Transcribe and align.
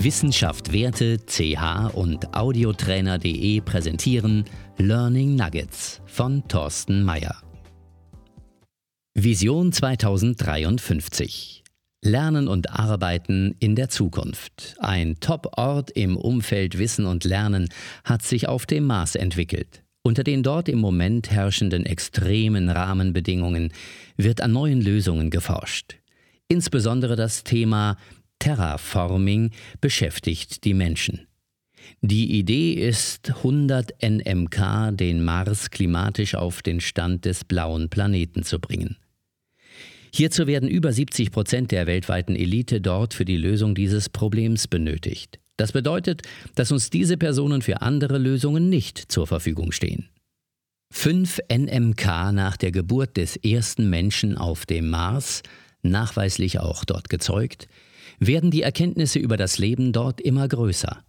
Wissenschaft 0.00 0.72
Werte, 0.72 1.18
CH 1.26 1.92
und 1.92 2.32
Audiotrainer.de 2.32 3.60
präsentieren 3.62 4.44
Learning 4.76 5.34
Nuggets 5.34 6.00
von 6.06 6.46
Thorsten 6.46 7.02
Mayer. 7.02 7.42
Vision 9.14 9.72
2053. 9.72 11.64
Lernen 12.04 12.46
und 12.46 12.70
Arbeiten 12.70 13.56
in 13.58 13.74
der 13.74 13.88
Zukunft. 13.88 14.76
Ein 14.78 15.16
Top-Ort 15.18 15.90
im 15.90 16.16
Umfeld 16.16 16.78
Wissen 16.78 17.04
und 17.04 17.24
Lernen 17.24 17.68
hat 18.04 18.22
sich 18.22 18.46
auf 18.46 18.66
dem 18.66 18.84
Mars 18.84 19.16
entwickelt. 19.16 19.82
Unter 20.04 20.22
den 20.22 20.44
dort 20.44 20.68
im 20.68 20.78
Moment 20.78 21.32
herrschenden 21.32 21.84
extremen 21.84 22.68
Rahmenbedingungen 22.68 23.72
wird 24.16 24.42
an 24.42 24.52
neuen 24.52 24.80
Lösungen 24.80 25.30
geforscht. 25.30 25.96
Insbesondere 26.46 27.16
das 27.16 27.42
Thema 27.44 27.96
Terraforming 28.38 29.50
beschäftigt 29.80 30.64
die 30.64 30.74
Menschen. 30.74 31.26
Die 32.00 32.38
Idee 32.38 32.72
ist, 32.74 33.30
100 33.30 34.02
NMK 34.02 34.96
den 34.96 35.24
Mars 35.24 35.70
klimatisch 35.70 36.34
auf 36.34 36.62
den 36.62 36.80
Stand 36.80 37.24
des 37.24 37.44
blauen 37.44 37.88
Planeten 37.88 38.42
zu 38.42 38.58
bringen. 38.58 38.96
Hierzu 40.14 40.46
werden 40.46 40.68
über 40.68 40.92
70 40.92 41.30
Prozent 41.30 41.70
der 41.70 41.86
weltweiten 41.86 42.34
Elite 42.34 42.80
dort 42.80 43.14
für 43.14 43.24
die 43.24 43.36
Lösung 43.36 43.74
dieses 43.74 44.08
Problems 44.08 44.66
benötigt. 44.66 45.38
Das 45.56 45.72
bedeutet, 45.72 46.22
dass 46.54 46.72
uns 46.72 46.88
diese 46.88 47.16
Personen 47.16 47.62
für 47.62 47.82
andere 47.82 48.18
Lösungen 48.18 48.68
nicht 48.68 48.98
zur 49.10 49.26
Verfügung 49.26 49.72
stehen. 49.72 50.08
5 50.90 51.40
NMK 51.52 52.32
nach 52.32 52.56
der 52.56 52.72
Geburt 52.72 53.16
des 53.16 53.36
ersten 53.36 53.90
Menschen 53.90 54.38
auf 54.38 54.64
dem 54.64 54.88
Mars, 54.88 55.42
nachweislich 55.82 56.60
auch 56.60 56.84
dort 56.84 57.10
gezeugt, 57.10 57.68
werden 58.18 58.50
die 58.50 58.62
Erkenntnisse 58.62 59.18
über 59.18 59.36
das 59.36 59.58
Leben 59.58 59.92
dort 59.92 60.20
immer 60.20 60.48
größer. 60.48 61.02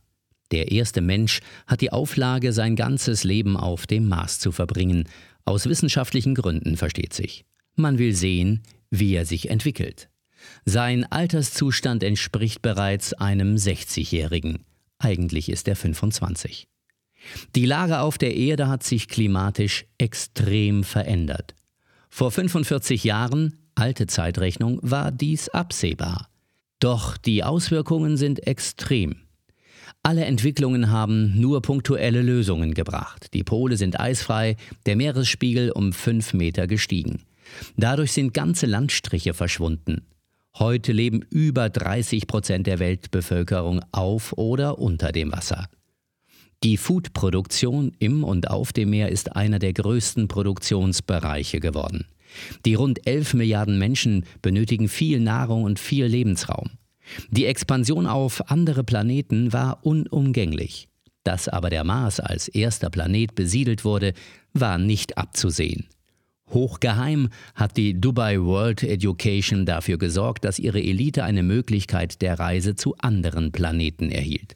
Der 0.52 0.72
erste 0.72 1.02
Mensch 1.02 1.42
hat 1.68 1.82
die 1.82 1.92
Auflage, 1.92 2.54
sein 2.54 2.76
ganzes 2.76 3.24
Leben 3.24 3.56
auf 3.56 3.86
dem 3.86 4.08
Mars 4.08 4.40
zu 4.40 4.52
verbringen, 4.52 5.08
aus 5.46 5.68
wissenschaftlichen 5.68 6.36
Gründen 6.36 6.78
versteht 6.78 7.14
sich. 7.14 7.46
Man 7.76 7.98
will 7.98 8.16
sehen, 8.16 8.62
wie 8.90 9.14
er 9.14 9.26
sich 9.26 9.50
entwickelt. 9.50 10.10
Sein 10.66 11.06
Alterszustand 11.12 12.04
entspricht 12.04 12.62
bereits 12.62 13.14
einem 13.14 13.56
60-Jährigen. 13.56 14.66
Eigentlich 14.98 15.50
ist 15.50 15.68
er 15.68 15.76
25. 15.76 16.68
Die 17.56 17.66
Lage 17.66 18.00
auf 18.00 18.18
der 18.18 18.36
Erde 18.36 18.68
hat 18.68 18.84
sich 18.84 19.08
klimatisch 19.08 19.86
extrem 19.98 20.84
verändert. 20.84 21.56
Vor 22.10 22.32
45 22.32 23.04
Jahren, 23.04 23.58
alte 23.76 24.08
Zeitrechnung, 24.08 24.80
war 24.82 25.12
dies 25.12 25.50
absehbar. 25.50 26.30
Doch 26.80 27.18
die 27.18 27.44
Auswirkungen 27.44 28.18
sind 28.18 28.48
extrem. 28.48 29.16
Alle 30.02 30.26
Entwicklungen 30.26 30.92
haben 30.92 31.40
nur 31.40 31.62
punktuelle 31.62 32.22
Lösungen 32.22 32.74
gebracht. 32.74 33.34
Die 33.34 33.44
Pole 33.44 33.76
sind 33.76 34.00
eisfrei, 34.00 34.56
der 34.86 34.96
Meeresspiegel 34.96 35.72
um 35.72 35.92
fünf 35.92 36.34
Meter 36.34 36.68
gestiegen. 36.68 37.24
Dadurch 37.76 38.14
sind 38.14 38.34
ganze 38.34 38.66
Landstriche 38.66 39.34
verschwunden. 39.34 40.06
Heute 40.58 40.94
leben 40.94 41.22
über 41.30 41.70
30 41.70 42.28
Prozent 42.28 42.68
der 42.68 42.80
Weltbevölkerung 42.80 43.82
auf 43.92 44.34
oder 44.38 44.80
unter 44.80 45.12
dem 45.12 45.32
Wasser. 45.32 45.68
Die 46.64 46.78
Foodproduktion 46.78 47.94
im 48.00 48.24
und 48.24 48.50
auf 48.50 48.74
dem 48.74 48.90
Meer 48.90 49.10
ist 49.10 49.36
einer 49.36 49.60
der 49.60 49.74
größten 49.74 50.28
Produktionsbereiche 50.28 51.60
geworden. 51.60 52.06
Die 52.66 52.76
rund 52.76 53.06
11 53.08 53.34
Milliarden 53.34 53.78
Menschen 53.78 54.26
benötigen 54.42 54.90
viel 54.90 55.20
Nahrung 55.20 55.64
und 55.64 55.80
viel 55.80 56.06
Lebensraum. 56.06 56.72
Die 57.32 57.46
Expansion 57.46 58.06
auf 58.06 58.50
andere 58.52 58.84
Planeten 58.84 59.52
war 59.52 59.86
unumgänglich. 59.86 60.88
Dass 61.24 61.48
aber 61.48 61.70
der 61.70 61.84
Mars 61.84 62.20
als 62.20 62.48
erster 62.48 62.90
Planet 62.90 63.36
besiedelt 63.36 63.84
wurde, 63.84 64.14
war 64.54 64.78
nicht 64.78 65.18
abzusehen. 65.18 65.88
Hochgeheim 66.52 67.30
hat 67.54 67.78
die 67.78 68.00
Dubai 68.00 68.40
World 68.42 68.84
Education 68.84 69.66
dafür 69.66 69.98
gesorgt, 69.98 70.46
dass 70.46 70.60
ihre 70.60 70.82
Elite 70.82 71.24
eine 71.24 71.44
Möglichkeit 71.44 72.22
der 72.22 72.40
Reise 72.40 72.76
zu 72.76 72.96
anderen 72.98 73.52
Planeten 73.52 74.10
erhielt. 74.10 74.56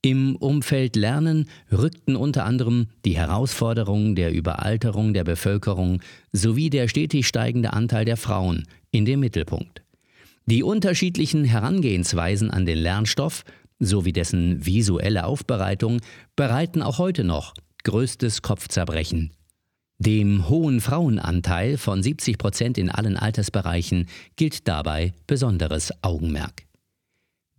Im 0.00 0.36
Umfeld 0.36 0.94
Lernen 0.96 1.48
rückten 1.72 2.14
unter 2.14 2.44
anderem 2.44 2.86
die 3.04 3.16
Herausforderungen 3.16 4.14
der 4.14 4.32
Überalterung 4.32 5.12
der 5.12 5.24
Bevölkerung 5.24 6.00
sowie 6.32 6.70
der 6.70 6.88
stetig 6.88 7.26
steigende 7.26 7.72
Anteil 7.72 8.04
der 8.04 8.16
Frauen 8.16 8.64
in 8.90 9.04
den 9.04 9.20
Mittelpunkt. 9.20 9.82
Die 10.46 10.62
unterschiedlichen 10.62 11.44
Herangehensweisen 11.44 12.50
an 12.50 12.64
den 12.64 12.78
Lernstoff 12.78 13.44
sowie 13.80 14.12
dessen 14.12 14.64
visuelle 14.64 15.24
Aufbereitung 15.24 16.00
bereiten 16.36 16.82
auch 16.82 16.98
heute 16.98 17.24
noch 17.24 17.54
größtes 17.82 18.42
Kopfzerbrechen 18.42 19.32
dem 19.98 20.48
hohen 20.48 20.80
Frauenanteil 20.80 21.76
von 21.76 22.02
70 22.02 22.38
Prozent 22.38 22.78
in 22.78 22.88
allen 22.88 23.16
Altersbereichen 23.16 24.06
gilt 24.36 24.68
dabei 24.68 25.12
besonderes 25.26 25.92
Augenmerk. 26.02 26.67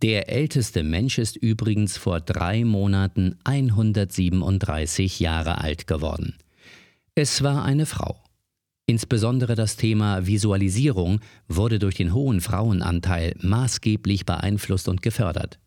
Der 0.02 0.30
älteste 0.30 0.82
Mensch 0.82 1.18
ist 1.18 1.36
übrigens 1.36 1.98
vor 1.98 2.20
drei 2.20 2.64
Monaten 2.64 3.36
137 3.44 5.20
Jahre 5.20 5.58
alt 5.58 5.86
geworden. 5.86 6.36
Es 7.14 7.42
war 7.42 7.64
eine 7.64 7.84
Frau. 7.84 8.16
Insbesondere 8.86 9.54
das 9.54 9.76
Thema 9.76 10.26
Visualisierung 10.26 11.20
wurde 11.48 11.78
durch 11.78 11.96
den 11.96 12.14
hohen 12.14 12.40
Frauenanteil 12.40 13.34
maßgeblich 13.40 14.24
beeinflusst 14.24 14.88
und 14.88 15.02
gefördert. 15.02 15.58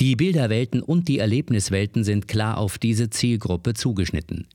Die 0.00 0.16
Bilderwelten 0.16 0.82
und 0.82 1.06
die 1.06 1.20
Erlebniswelten 1.20 2.02
sind 2.02 2.26
klar 2.26 2.58
auf 2.58 2.78
diese 2.78 3.10
Zielgruppe 3.10 3.74
zugeschnitten. 3.74 4.48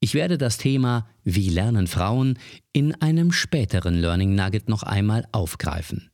Ich 0.00 0.14
werde 0.14 0.38
das 0.38 0.56
Thema 0.56 1.06
Wie 1.22 1.50
lernen 1.50 1.86
Frauen 1.86 2.38
in 2.72 2.94
einem 3.02 3.30
späteren 3.30 3.94
Learning 3.94 4.34
Nugget 4.34 4.70
noch 4.70 4.84
einmal 4.84 5.26
aufgreifen. 5.32 6.10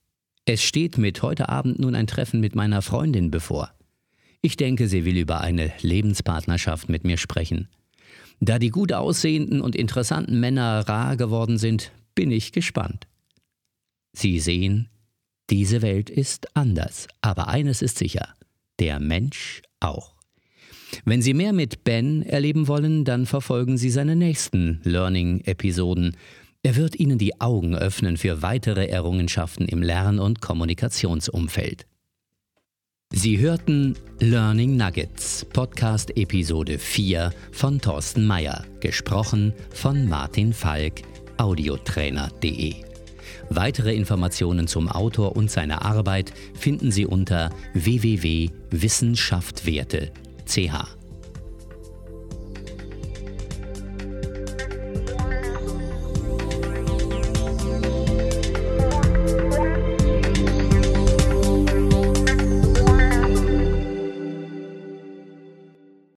Es 0.47 0.63
steht 0.63 0.99
mit 0.99 1.23
heute 1.23 1.49
Abend 1.49 1.79
nun 1.79 1.95
ein 1.95 2.07
Treffen 2.07 2.39
mit 2.39 2.55
meiner 2.55 2.83
Freundin 2.83 3.31
bevor. 3.31 3.73
Ich 4.43 4.59
denke, 4.59 4.89
sie 4.89 5.07
will 5.07 5.17
über 5.17 5.41
eine 5.41 5.73
Lebenspartnerschaft 5.81 6.91
mit 6.91 7.03
mir 7.03 7.17
sprechen. 7.17 7.69
Da 8.41 8.59
die 8.59 8.69
gut 8.69 8.93
aussehenden 8.93 9.63
und 9.63 9.75
interessanten 9.75 10.39
Männer 10.39 10.87
rar 10.87 11.17
geworden 11.17 11.57
sind, 11.57 11.93
bin 12.15 12.31
ich 12.31 12.53
gespannt. 12.53 13.07
Sie 14.13 14.39
sehen, 14.39 14.91
diese 15.49 15.81
Welt 15.81 16.11
ist 16.11 16.55
anders, 16.55 17.09
aber 17.23 17.49
eines 17.49 17.81
ist 17.81 17.97
sicher, 17.97 18.35
der 18.81 19.01
Mensch 19.01 19.63
auch. 19.81 20.15
Wenn 21.07 21.23
Sie 21.23 21.35
mehr 21.35 21.55
mit 21.55 21.85
Ben 21.85 22.23
erleben 22.23 22.69
wollen, 22.69 23.05
dann 23.05 23.25
verfolgen 23.25 23.79
Sie 23.79 23.91
seine 23.91 24.15
nächsten 24.15 24.81
Learning-Episoden. 24.85 26.17
Er 26.65 26.75
wird 26.77 26.99
Ihnen 26.99 27.19
die 27.19 27.41
Augen 27.43 27.77
öffnen 27.77 28.17
für 28.17 28.41
weitere 28.41 28.87
Errungenschaften 28.87 29.69
im 29.69 29.83
Lern- 29.83 30.19
und 30.19 30.41
Kommunikationsumfeld. 30.41 31.87
Sie 33.13 33.39
hörten 33.39 33.97
Learning 34.19 34.77
Nuggets, 34.77 35.45
Podcast 35.53 36.17
Episode 36.17 36.79
4 36.79 37.33
von 37.53 37.81
Thorsten 37.81 38.27
Mayer, 38.27 38.65
gesprochen 38.81 39.53
von 39.75 40.09
Martin 40.09 40.55
Falk, 40.55 41.03
audiotrainer.de. 41.37 42.77
Weitere 43.51 43.95
Informationen 43.95 44.67
zum 44.67 44.89
Autor 44.89 45.37
und 45.37 45.51
seiner 45.51 45.85
Arbeit 45.85 46.33
finden 46.55 46.91
Sie 46.91 47.05
unter 47.05 47.51
www.wissenschaftwerte.de 47.75 50.25
ch 50.47 50.71